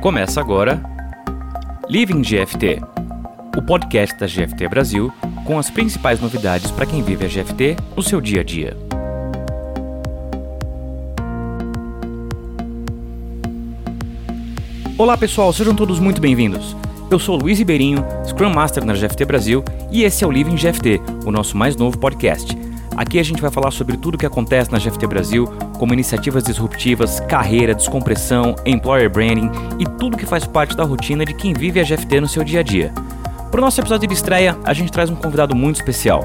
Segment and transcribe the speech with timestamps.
[0.00, 0.82] Começa agora
[1.86, 2.80] Living GFT,
[3.54, 5.12] o podcast da GFT Brasil
[5.44, 8.74] com as principais novidades para quem vive a GFT no seu dia a dia.
[14.96, 16.74] Olá pessoal, sejam todos muito bem-vindos.
[17.10, 19.62] Eu sou Luiz Ribeirinho, Scrum Master na GFT Brasil
[19.92, 22.56] e esse é o Living GFT, o nosso mais novo podcast.
[22.96, 25.46] Aqui a gente vai falar sobre tudo o que acontece na GFT Brasil,
[25.80, 31.32] como iniciativas disruptivas, carreira, descompressão, employer branding e tudo que faz parte da rotina de
[31.32, 32.92] quem vive a GFT no seu dia a dia.
[33.50, 36.22] Para o nosso episódio de estreia, a gente traz um convidado muito especial.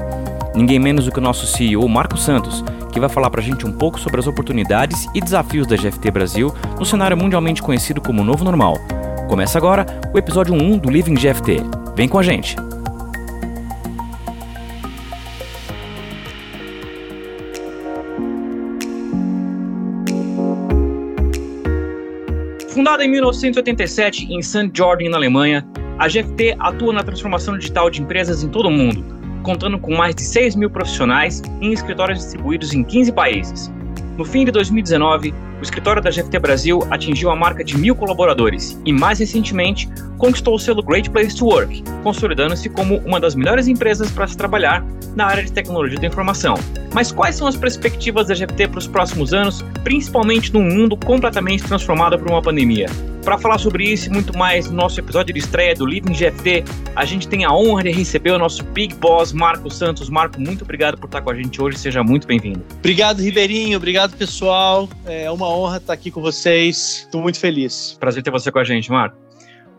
[0.54, 3.66] Ninguém menos do que o nosso CEO Marco Santos, que vai falar para a gente
[3.66, 8.22] um pouco sobre as oportunidades e desafios da GFT Brasil no cenário mundialmente conhecido como
[8.22, 8.74] Novo Normal.
[9.26, 11.62] Começa agora o episódio 1 do Living GFT.
[11.96, 12.56] Vem com a gente!
[22.86, 24.70] Fundada em 1987 em St.
[24.72, 25.66] George, na Alemanha,
[25.98, 29.04] a GFT atua na transformação digital de empresas em todo o mundo,
[29.42, 33.72] contando com mais de 6 mil profissionais em escritórios distribuídos em 15 países.
[34.16, 38.80] No fim de 2019, o escritório da GFT Brasil atingiu a marca de mil colaboradores
[38.84, 43.66] e, mais recentemente, conquistou o selo Great Place to Work, consolidando-se como uma das melhores
[43.66, 46.54] empresas para se trabalhar na área de tecnologia da informação.
[46.92, 51.64] Mas quais são as perspectivas da GFT para os próximos anos, principalmente num mundo completamente
[51.64, 52.86] transformado por uma pandemia?
[53.26, 56.62] Para falar sobre isso e muito mais no nosso episódio de estreia do Living GFT,
[56.94, 60.08] a gente tem a honra de receber o nosso Big Boss, Marco Santos.
[60.08, 62.64] Marco, muito obrigado por estar com a gente hoje, seja muito bem-vindo.
[62.78, 64.88] Obrigado, Ribeirinho, obrigado, pessoal.
[65.04, 67.96] É uma honra estar aqui com vocês, estou muito feliz.
[67.98, 69.16] Prazer ter você com a gente, Marco.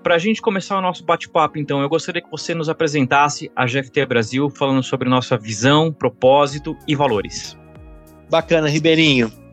[0.03, 3.65] Para a gente começar o nosso bate-papo, então, eu gostaria que você nos apresentasse a
[3.65, 7.57] GFT Brasil, falando sobre nossa visão, propósito e valores.
[8.29, 9.46] Bacana, Ribeirinho.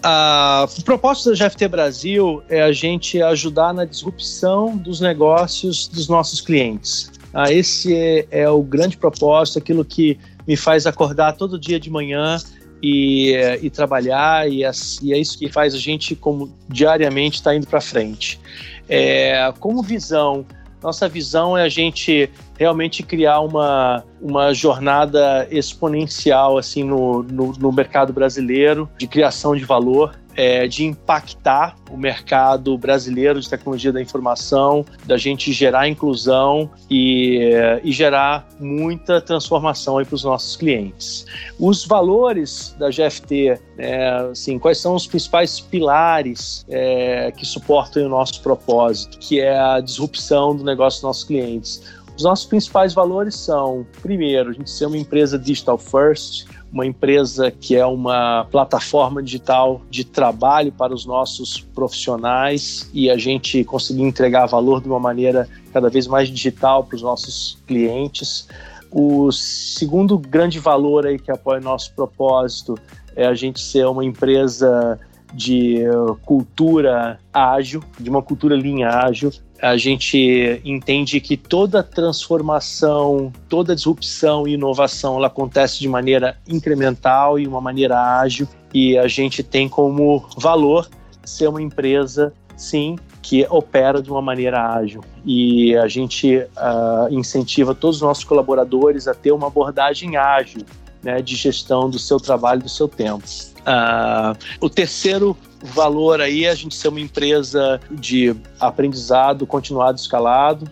[0.00, 6.40] O propósito da GFT Brasil é a gente ajudar na disrupção dos negócios dos nossos
[6.40, 7.10] clientes.
[7.34, 11.90] Ah, esse é, é, o grande propósito, aquilo que me faz acordar todo dia de
[11.90, 12.38] manhã
[12.82, 14.70] e, e trabalhar, e é,
[15.02, 18.40] e é, isso que faz a gente, como diariamente, estar tá indo para frente.
[18.88, 20.46] É, como visão,
[20.82, 27.72] nossa visão é a gente realmente criar uma, uma jornada exponencial assim no, no, no
[27.72, 34.00] mercado brasileiro de criação de valor é, de impactar o mercado brasileiro de tecnologia da
[34.00, 37.40] informação, da gente gerar inclusão e,
[37.82, 41.26] e gerar muita transformação para os nossos clientes.
[41.58, 48.08] Os valores da GFT, é, assim, quais são os principais pilares é, que suportam o
[48.08, 51.82] nosso propósito, que é a disrupção do negócio dos nossos clientes?
[52.16, 57.50] Os nossos principais valores são, primeiro, a gente ser uma empresa digital first, uma empresa
[57.50, 64.02] que é uma plataforma digital de trabalho para os nossos profissionais e a gente conseguir
[64.02, 68.48] entregar valor de uma maneira cada vez mais digital para os nossos clientes.
[68.90, 72.76] O segundo grande valor aí que apoia o nosso propósito
[73.16, 74.98] é a gente ser uma empresa
[75.32, 75.82] de
[76.24, 79.30] cultura ágil, de uma cultura linha ágil,
[79.60, 87.38] a gente entende que toda transformação, toda disrupção e inovação ela acontece de maneira incremental
[87.38, 90.88] e uma maneira ágil e a gente tem como valor
[91.24, 97.74] ser uma empresa, sim, que opera de uma maneira ágil e a gente uh, incentiva
[97.74, 100.62] todos os nossos colaboradores a ter uma abordagem ágil
[101.02, 103.24] né, de gestão do seu trabalho, do seu tempo.
[103.58, 110.68] Uh, o terceiro valor aí a gente ser uma empresa de aprendizado continuado escalado,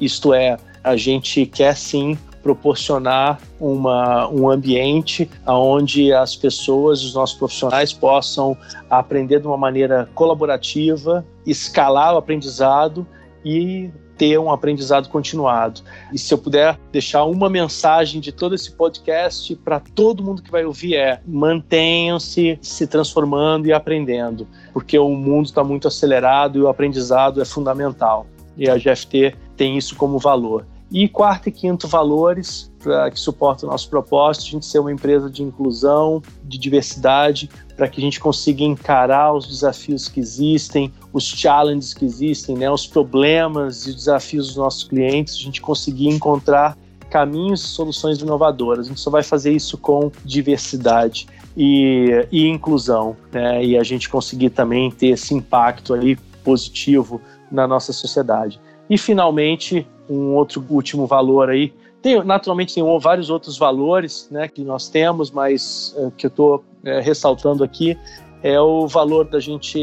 [0.00, 7.36] isto é, a gente quer sim proporcionar uma, um ambiente onde as pessoas, os nossos
[7.36, 8.56] profissionais possam
[8.88, 13.06] aprender de uma maneira colaborativa, escalar o aprendizado
[13.44, 13.90] e
[14.20, 15.80] ter um aprendizado continuado.
[16.12, 20.50] E se eu puder deixar uma mensagem de todo esse podcast para todo mundo que
[20.50, 26.60] vai ouvir é: mantenham-se se transformando e aprendendo, porque o mundo está muito acelerado e
[26.60, 28.26] o aprendizado é fundamental.
[28.58, 30.66] E a GFT tem isso como valor.
[30.92, 34.92] E quarto e quinto valores para que suportam o nosso propósito, a gente ser uma
[34.92, 40.92] empresa de inclusão, de diversidade, para que a gente consiga encarar os desafios que existem,
[41.12, 46.08] os challenges que existem, né, os problemas e desafios dos nossos clientes, a gente conseguir
[46.08, 46.76] encontrar
[47.10, 48.86] caminhos e soluções inovadoras.
[48.86, 51.26] A gente só vai fazer isso com diversidade
[51.56, 57.20] e, e inclusão, né, e a gente conseguir também ter esse impacto aí positivo
[57.50, 58.60] na nossa sociedade.
[58.88, 61.72] E finalmente, um outro último valor aí.
[62.02, 66.64] Tem, naturalmente tem vários outros valores né, que nós temos, mas é, que eu estou
[66.82, 67.96] é, ressaltando aqui
[68.42, 69.78] é o valor da gente,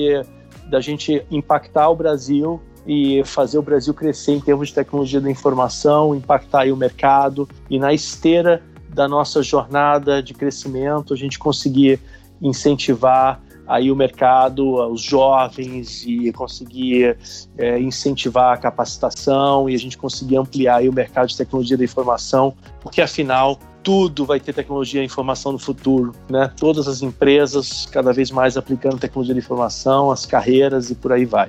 [0.69, 5.29] da gente impactar o Brasil e fazer o Brasil crescer em termos de tecnologia da
[5.29, 7.47] informação, impactar o mercado.
[7.69, 11.99] E na esteira da nossa jornada de crescimento a gente conseguir
[12.41, 17.17] incentivar aí o mercado, os jovens e conseguir
[17.57, 21.83] é, incentivar a capacitação e a gente conseguir ampliar aí o mercado de tecnologia da
[21.83, 26.51] informação, porque afinal tudo vai ter tecnologia e informação no futuro, né?
[26.59, 31.23] Todas as empresas cada vez mais aplicando tecnologia de informação, as carreiras e por aí
[31.23, 31.47] vai.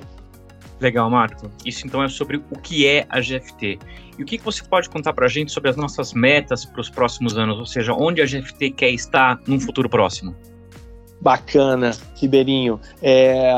[0.79, 1.51] Legal, Marco.
[1.65, 3.77] Isso então é sobre o que é a GFT.
[4.17, 6.89] E o que você pode contar para a gente sobre as nossas metas para os
[6.89, 10.33] próximos anos, ou seja, onde a GFT quer estar num futuro próximo?
[11.19, 12.79] Bacana, Ribeirinho.
[13.01, 13.51] É,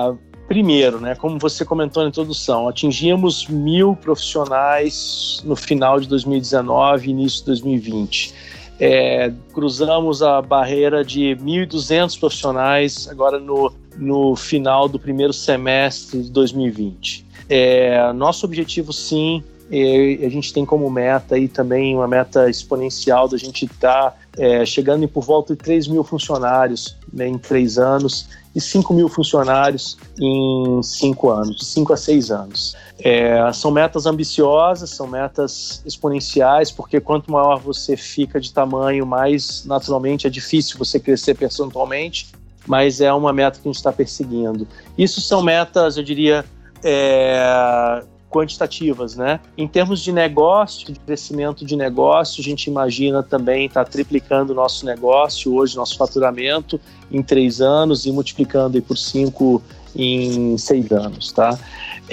[0.47, 7.41] primeiro, né, como você comentou na introdução, atingimos mil profissionais no final de 2019 início
[7.41, 8.51] de 2020.
[8.83, 16.31] É, cruzamos a barreira de 1.200 profissionais agora no, no final do primeiro semestre de
[16.31, 17.23] 2020.
[17.47, 23.37] É, nosso objetivo, sim, a gente tem como meta aí também uma meta exponencial da
[23.37, 27.77] gente estar tá, é, chegando em por volta de 3 mil funcionários né, em três
[27.77, 32.75] anos e 5 mil funcionários em cinco anos, de 5 a 6 anos.
[32.99, 39.63] É, são metas ambiciosas, são metas exponenciais, porque quanto maior você fica de tamanho, mais
[39.65, 42.27] naturalmente é difícil você crescer percentualmente,
[42.67, 44.67] mas é uma meta que a gente está perseguindo.
[44.97, 46.45] Isso são metas, eu diria,
[46.83, 49.39] é, quantitativas, né?
[49.57, 54.53] Em termos de negócio, de crescimento de negócio, a gente imagina também estar tá triplicando
[54.53, 56.79] o nosso negócio hoje, nosso faturamento
[57.11, 59.61] em três anos e multiplicando por cinco
[59.93, 61.59] em seis anos, tá?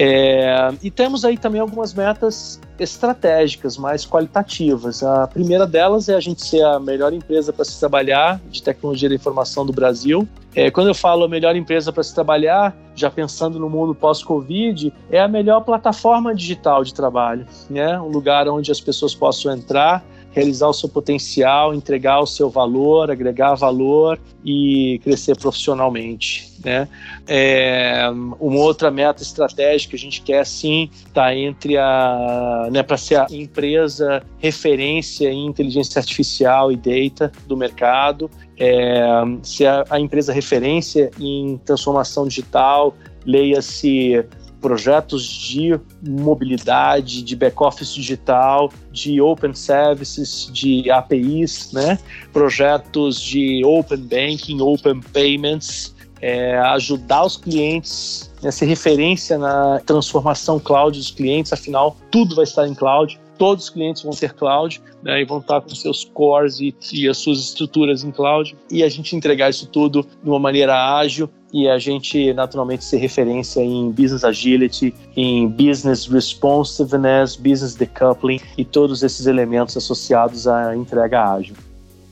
[0.00, 5.02] É, e temos aí também algumas metas estratégicas, mais qualitativas.
[5.02, 9.08] A primeira delas é a gente ser a melhor empresa para se trabalhar de tecnologia
[9.08, 10.28] da informação do Brasil.
[10.54, 14.92] É, quando eu falo a melhor empresa para se trabalhar, já pensando no mundo pós-Covid,
[15.10, 18.00] é a melhor plataforma digital de trabalho, né?
[18.00, 23.10] Um lugar onde as pessoas possam entrar, realizar o seu potencial, entregar o seu valor,
[23.10, 26.52] agregar valor e crescer profissionalmente.
[26.64, 26.88] Né?
[27.26, 28.08] É,
[28.40, 33.16] uma outra meta estratégica que a gente quer sim está entre a né, para ser
[33.16, 38.98] a empresa referência em inteligência artificial e data do mercado, é,
[39.42, 42.94] ser a, a empresa referência em transformação digital,
[43.24, 44.24] leia-se
[44.60, 51.98] projetos de mobilidade, de back-office digital, de open services, de APIs, né?
[52.32, 60.58] projetos de open banking, open payments, é, ajudar os clientes, né, ser referência na transformação
[60.58, 64.82] cloud dos clientes, afinal, tudo vai estar em cloud todos os clientes vão ter cloud
[65.02, 68.82] né, e vão estar com seus cores e, e, as suas estruturas em cloud e
[68.82, 73.60] a gente entregar isso tudo de uma maneira ágil e a gente naturalmente ser referência
[73.60, 81.32] em business agility, em business responsiveness, business decoupling e todos esses elementos associados à entrega
[81.32, 81.54] ágil.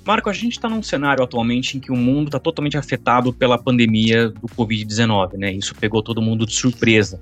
[0.07, 3.59] Marco, a gente está num cenário atualmente em que o mundo está totalmente afetado pela
[3.59, 5.53] pandemia do Covid-19, né?
[5.53, 7.21] Isso pegou todo mundo de surpresa.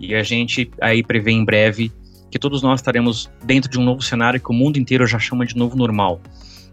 [0.00, 1.92] E a gente aí prevê em breve
[2.32, 5.44] que todos nós estaremos dentro de um novo cenário que o mundo inteiro já chama
[5.44, 6.18] de novo normal.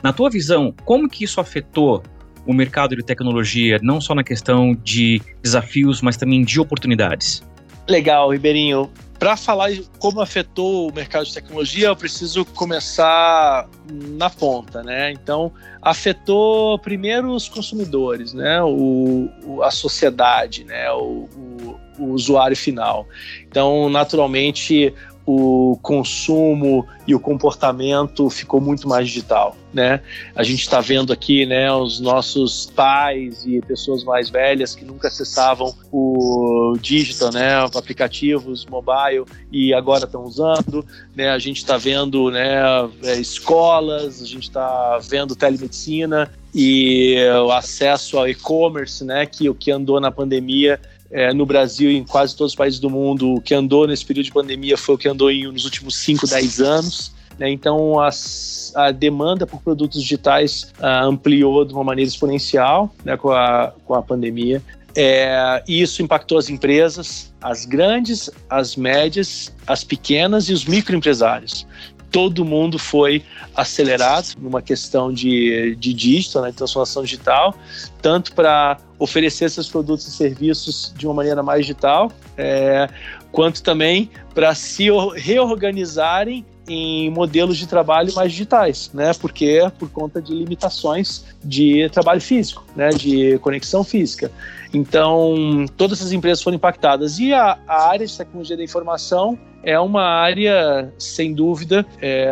[0.02, 2.02] Na tua visão, como que isso afetou
[2.48, 7.44] o mercado de tecnologia, não só na questão de desafios, mas também de oportunidades?
[7.88, 8.90] Legal, Ribeirinho.
[9.20, 15.12] Para falar como afetou o mercado de tecnologia, eu preciso começar na ponta, né?
[15.12, 15.52] Então,
[15.82, 18.64] afetou primeiro os consumidores, né?
[18.64, 20.90] O, o a sociedade, né?
[20.94, 23.06] O, o, o usuário final.
[23.46, 24.94] Então, naturalmente,
[25.32, 30.02] o consumo e o comportamento ficou muito mais digital, né?
[30.36, 35.08] A gente está vendo aqui, né, os nossos pais e pessoas mais velhas que nunca
[35.08, 40.84] acessavam o digital, né, aplicativos mobile e agora estão usando,
[41.16, 41.30] né?
[41.30, 42.64] A gente está vendo, né,
[43.04, 49.54] é, escolas, a gente está vendo telemedicina e o acesso ao e-commerce, né, que o
[49.54, 53.36] que andou na pandemia é, no Brasil e em quase todos os países do mundo,
[53.36, 56.28] o que andou nesse período de pandemia foi o que andou em, nos últimos 5,
[56.28, 57.12] 10 anos.
[57.38, 57.50] Né?
[57.50, 63.32] Então, as, a demanda por produtos digitais uh, ampliou de uma maneira exponencial né, com,
[63.32, 64.62] a, com a pandemia.
[64.96, 71.66] É, isso impactou as empresas, as grandes, as médias, as pequenas e os microempresários
[72.12, 73.24] todo mundo foi
[73.56, 77.56] acelerado numa questão de, de digital, né, de transformação digital,
[78.02, 82.90] tanto para oferecer seus produtos e serviços de uma maneira mais digital, é,
[83.32, 89.12] quanto também para se reorganizarem em modelos de trabalho mais digitais, né?
[89.20, 92.90] Porque por conta de limitações de trabalho físico, né?
[92.90, 94.32] De conexão física.
[94.74, 97.18] Então, todas essas empresas foram impactadas.
[97.18, 102.32] E a, a área de tecnologia da informação é uma área, sem dúvida, é,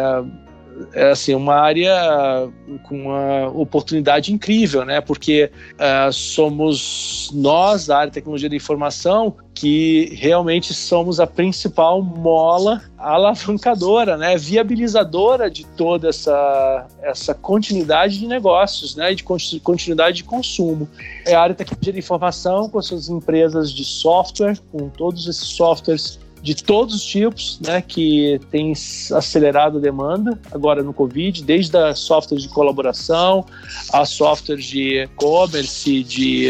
[0.93, 2.49] é assim, uma área
[2.83, 5.01] com uma oportunidade incrível, né?
[5.01, 12.01] Porque uh, somos nós, da área de tecnologia da informação, que realmente somos a principal
[12.01, 20.23] mola alavancadora, né, viabilizadora de toda essa, essa continuidade de negócios, né, de continuidade de
[20.23, 20.87] consumo.
[21.25, 25.47] É a área de tecnologia da informação com suas empresas de software, com todos esses
[25.47, 28.71] softwares de todos os tipos, né, que tem
[29.11, 33.45] acelerado a demanda agora no Covid, desde a softwares de colaboração,
[33.91, 36.49] a softwares de e-commerce, de,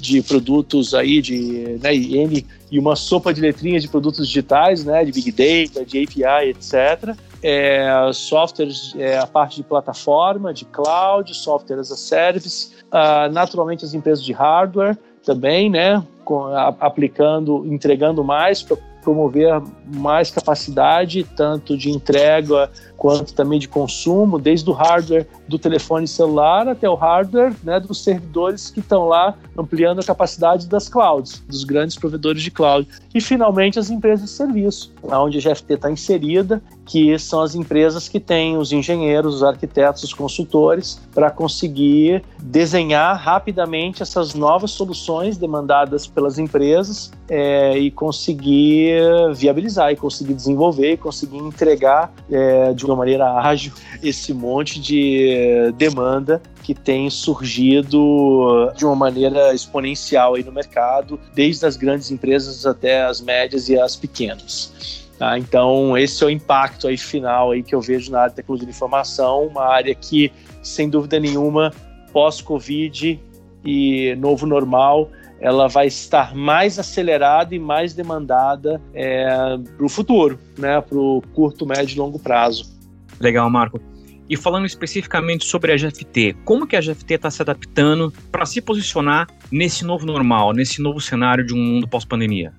[0.00, 5.12] de produtos aí, de né, e uma sopa de letrinhas de produtos digitais, né, de
[5.12, 7.14] Big Data, de API, etc.
[7.42, 13.84] É, softwares, é, a parte de plataforma, de cloud, software as a service, uh, naturalmente
[13.84, 19.62] as empresas de hardware também, né, com, a, aplicando, entregando mais para promover
[19.94, 26.66] mais capacidade, tanto de entrega quanto também de consumo, desde o hardware do telefone celular
[26.66, 31.64] até o hardware né, dos servidores que estão lá ampliando a capacidade das clouds, dos
[31.64, 32.88] grandes provedores de cloud.
[33.14, 38.08] E, finalmente, as empresas de serviço, onde a GFT está inserida, que são as empresas
[38.08, 45.36] que têm os engenheiros, os arquitetos, os consultores, para conseguir desenhar rapidamente essas novas soluções
[45.36, 49.00] demandadas pelas empresas é, e conseguir
[49.34, 53.72] viabilizar, e conseguir desenvolver, e conseguir entregar é, de uma maneira ágil
[54.02, 61.66] esse monte de demanda que tem surgido de uma maneira exponencial aí no mercado, desde
[61.66, 65.03] as grandes empresas até as médias e as pequenas.
[65.18, 65.38] Tá?
[65.38, 68.66] Então, esse é o impacto aí final aí que eu vejo na área de tecnologia
[68.66, 71.72] de informação, uma área que, sem dúvida nenhuma,
[72.12, 73.20] pós-Covid
[73.64, 80.38] e novo normal, ela vai estar mais acelerada e mais demandada é, para o futuro,
[80.58, 80.80] né?
[80.80, 82.72] para o curto, médio e longo prazo.
[83.20, 83.80] Legal, Marco.
[84.28, 88.60] E falando especificamente sobre a GFT, como que a GFT está se adaptando para se
[88.60, 92.52] posicionar nesse novo normal, nesse novo cenário de um mundo pós-pandemia?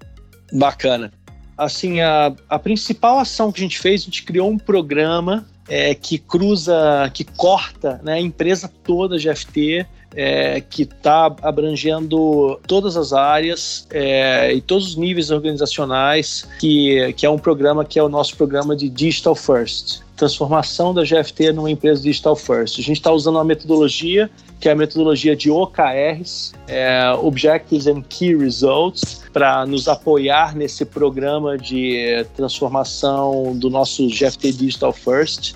[0.54, 1.12] Bacana.
[1.58, 5.96] Assim, a, a principal ação que a gente fez, a gente criou um programa é,
[5.96, 9.86] que cruza, que corta né, a empresa toda GFT,
[10.16, 17.26] é, que está abrangendo todas as áreas é, e todos os níveis organizacionais, que, que
[17.26, 21.70] é um programa que é o nosso programa de Digital First transformação da GFT numa
[21.70, 22.80] empresa digital first.
[22.80, 28.02] A gente está usando uma metodologia que é a metodologia de OKRs, é, Objectives and
[28.04, 35.54] Key Results, para nos apoiar nesse programa de transformação do nosso GFT Digital First.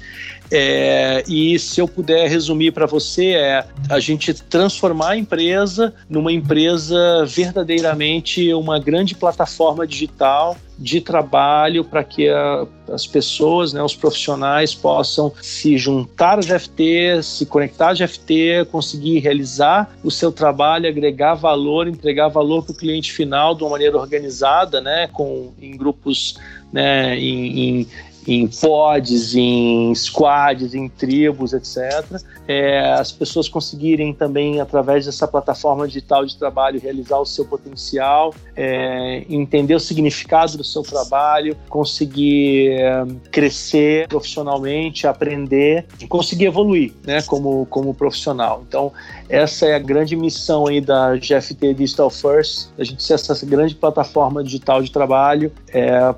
[0.51, 6.31] É, e se eu puder resumir para você, é a gente transformar a empresa numa
[6.31, 13.95] empresa verdadeiramente uma grande plataforma digital de trabalho para que a, as pessoas, né, os
[13.95, 20.87] profissionais possam se juntar à GFT, se conectar à GFT, conseguir realizar o seu trabalho,
[20.87, 25.75] agregar valor, entregar valor para o cliente final de uma maneira organizada, né, com, em
[25.75, 26.37] grupos,
[26.71, 27.87] né, em, em
[28.27, 32.21] em pods, em squads, em tribos, etc.
[32.47, 38.33] É, as pessoas conseguirem também, através dessa plataforma digital de trabalho, realizar o seu potencial,
[38.55, 46.93] é, entender o significado do seu trabalho, conseguir é, crescer profissionalmente, aprender e conseguir evoluir
[47.03, 48.63] né, como, como profissional.
[48.67, 48.91] Então,
[49.29, 53.75] essa é a grande missão aí da GFT Digital First, a gente ser essa grande
[53.75, 56.11] plataforma digital de trabalho é,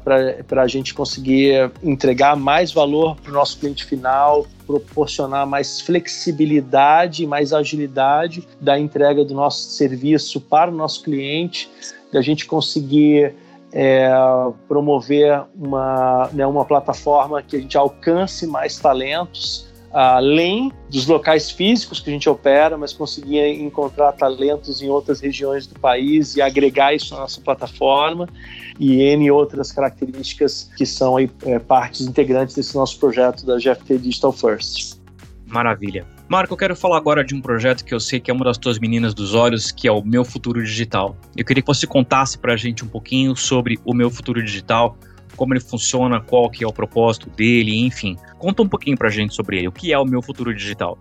[0.48, 7.28] para a gente conseguir entregar mais valor para o nosso cliente final, proporcionar mais flexibilidade,
[7.28, 11.70] mais agilidade da entrega do nosso serviço para o nosso cliente,
[12.14, 13.36] da gente conseguir
[13.74, 14.10] é,
[14.70, 22.00] promover uma, né, uma plataforma que a gente alcance mais talentos além dos locais físicos
[22.00, 26.94] que a gente opera, mas conseguir encontrar talentos em outras regiões do país e agregar
[26.94, 28.28] isso na nossa plataforma
[28.80, 33.98] e N outras características que são aí, é, partes integrantes desse nosso projeto da GFT
[33.98, 35.02] Digital First.
[35.46, 36.06] Maravilha.
[36.30, 38.58] Marco, eu quero falar agora de um projeto que eu sei que é uma das
[38.58, 41.18] tuas meninas dos olhos, que é o Meu Futuro Digital.
[41.36, 44.98] Eu queria que você contasse para a gente um pouquinho sobre o Meu Futuro Digital,
[45.42, 48.16] como ele funciona, qual que é o propósito dele, enfim.
[48.38, 49.70] Conta um pouquinho pra gente sobre ele.
[49.70, 51.00] O que é o meu futuro digital?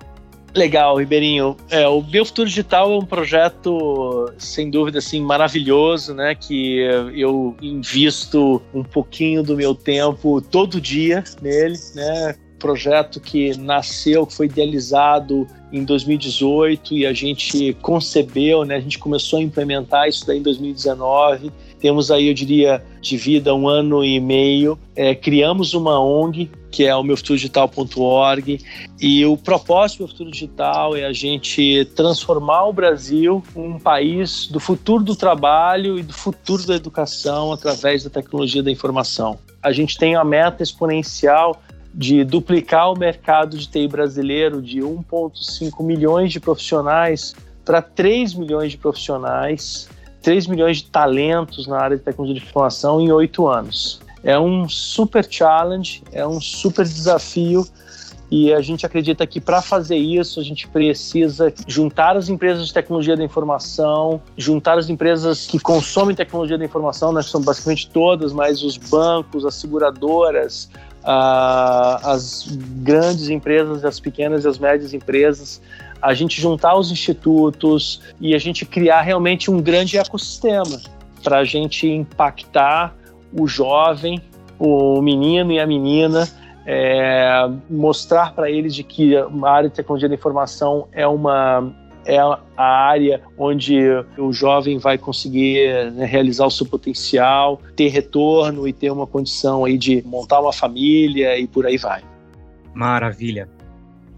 [0.54, 1.58] Legal, Ribeirinho.
[1.68, 6.34] É, o Meu Futuro Digital é um projeto, sem dúvida, assim, maravilhoso, né?
[6.34, 6.78] Que
[7.14, 12.34] eu invisto um pouquinho do meu tempo todo dia nele, né?
[12.60, 18.76] Projeto que nasceu, que foi idealizado em 2018 e a gente concebeu, né?
[18.76, 21.50] A gente começou a implementar isso daí em 2019
[21.80, 24.78] temos aí, eu diria, de vida um ano e meio.
[24.94, 28.60] É, criamos uma ONG, que é o meufuturodigital.org,
[29.00, 34.46] e o propósito do Meu Futuro Digital é a gente transformar o Brasil um país
[34.46, 39.38] do futuro do trabalho e do futuro da educação através da tecnologia da informação.
[39.62, 41.60] A gente tem a meta exponencial
[41.92, 48.72] de duplicar o mercado de TI brasileiro de 1,5 milhões de profissionais para 3 milhões
[48.72, 49.88] de profissionais
[50.22, 54.00] 3 milhões de talentos na área de tecnologia de informação em oito anos.
[54.22, 57.66] É um super challenge, é um super desafio
[58.30, 62.74] e a gente acredita que para fazer isso a gente precisa juntar as empresas de
[62.74, 67.88] tecnologia da informação, juntar as empresas que consomem tecnologia da informação, né, que são basicamente
[67.90, 70.70] todas, mas os bancos, as seguradoras,
[71.04, 72.48] as
[72.82, 75.60] grandes empresas, as pequenas e as médias empresas,
[76.00, 80.80] a gente juntar os institutos e a gente criar realmente um grande ecossistema
[81.22, 82.94] para a gente impactar
[83.32, 84.20] o jovem,
[84.58, 86.28] o menino e a menina,
[86.66, 91.72] é, mostrar para eles de que a área de tecnologia da informação é uma
[92.04, 93.78] é a área onde
[94.18, 99.64] o jovem vai conseguir né, realizar o seu potencial, ter retorno e ter uma condição
[99.64, 102.02] aí de montar uma família e por aí vai.
[102.74, 103.48] Maravilha.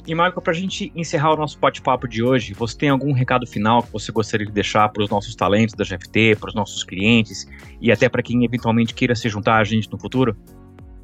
[0.07, 3.47] E, Marco, para a gente encerrar o nosso bate-papo de hoje, você tem algum recado
[3.47, 6.83] final que você gostaria de deixar para os nossos talentos da GFT, para os nossos
[6.83, 7.47] clientes
[7.81, 10.37] e até para quem eventualmente queira se juntar a gente no futuro?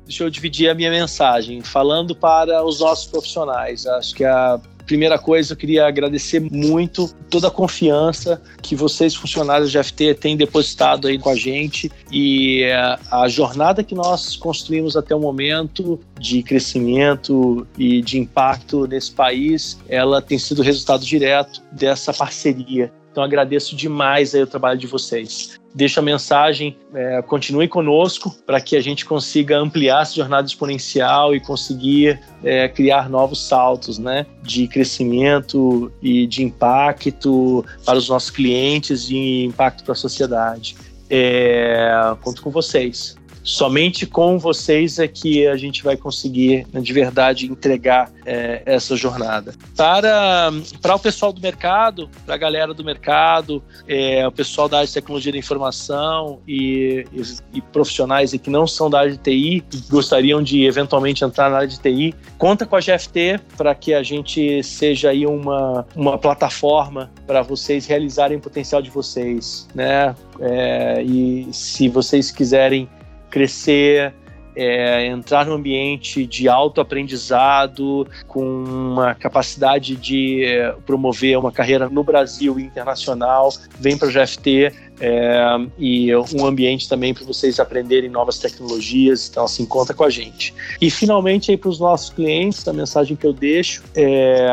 [0.04, 3.86] Deixa eu dividir a minha mensagem falando para os nossos profissionais.
[3.86, 9.70] Acho que a primeira coisa, eu queria agradecer muito toda a confiança que vocês, funcionários
[9.70, 14.96] de FT, têm depositado aí com a gente e a, a jornada que nós construímos
[14.96, 21.62] até o momento de crescimento e de impacto nesse país, ela tem sido resultado direto
[21.70, 22.90] dessa parceria.
[23.12, 28.60] Então agradeço demais aí o trabalho de vocês deixo a mensagem, é, continue conosco para
[28.60, 34.26] que a gente consiga ampliar essa jornada exponencial e conseguir é, criar novos saltos né,
[34.42, 40.76] de crescimento e de impacto para os nossos clientes e impacto para a sociedade.
[41.10, 41.90] É,
[42.22, 43.17] conto com vocês
[43.48, 48.94] somente com vocês é que a gente vai conseguir, né, de verdade, entregar é, essa
[48.94, 49.54] jornada.
[49.74, 54.76] Para, para o pessoal do mercado, para a galera do mercado, é, o pessoal da
[54.76, 59.18] área de tecnologia da informação e, e, e profissionais que não são da área de
[59.18, 63.74] TI, que gostariam de eventualmente entrar na área de TI, conta com a GFT para
[63.74, 69.66] que a gente seja aí uma, uma plataforma para vocês realizarem o potencial de vocês,
[69.74, 70.14] né?
[70.38, 72.88] É, e se vocês quiserem
[73.30, 74.14] crescer,
[74.56, 82.02] é, entrar num ambiente de autoaprendizado, com uma capacidade de é, promover uma carreira no
[82.02, 85.40] Brasil e internacional, vem para o GFT é,
[85.78, 90.54] e um ambiente também para vocês aprenderem novas tecnologias, então assim, conta com a gente.
[90.80, 94.48] E finalmente aí para os nossos clientes, a mensagem que eu deixo é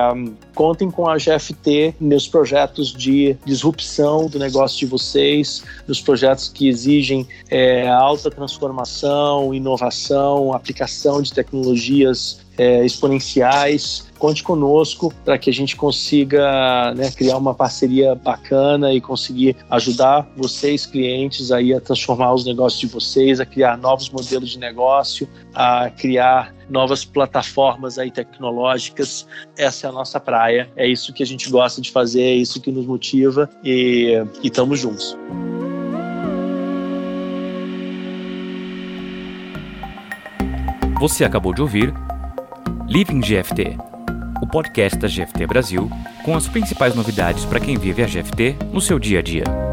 [0.56, 6.70] contem com a GFT nos projetos de disrupção do negócio de vocês, nos projetos que
[6.70, 14.08] exigem é, alta transformação, inovação, aplicação de tecnologias é, exponenciais.
[14.26, 20.28] Conte conosco para que a gente consiga né, criar uma parceria bacana e conseguir ajudar
[20.36, 25.30] vocês, clientes, aí a transformar os negócios de vocês, a criar novos modelos de negócio,
[25.54, 29.28] a criar novas plataformas aí tecnológicas.
[29.56, 30.72] Essa é a nossa praia.
[30.76, 34.80] É isso que a gente gosta de fazer, é isso que nos motiva e estamos
[34.80, 35.16] juntos.
[41.00, 41.94] Você acabou de ouvir
[42.88, 43.78] Living GFT,
[44.42, 45.90] o podcast da GFT Brasil,
[46.24, 49.65] com as principais novidades para quem vive a GFT no seu dia a dia.